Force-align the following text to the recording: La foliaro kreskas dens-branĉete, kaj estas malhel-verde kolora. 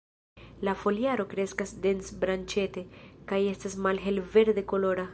La 0.67 0.73
foliaro 0.83 1.25
kreskas 1.33 1.75
dens-branĉete, 1.85 2.85
kaj 3.33 3.43
estas 3.55 3.81
malhel-verde 3.89 4.69
kolora. 4.75 5.07